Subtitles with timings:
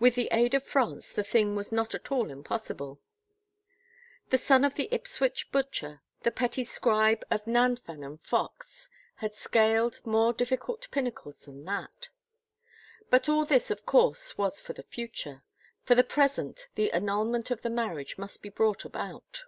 [0.00, 2.98] With the aid of France the thing was not at all impos sible.
[4.30, 8.88] The son of the Ipswich butcher, the petty scribe of Nanfan and Fox,
[9.22, 12.08] had scaled more difficult pinnacles than that!
[13.10, 15.44] But all this of course was for the future.
[15.84, 19.44] For the present the annulment of the marriage must be brought about.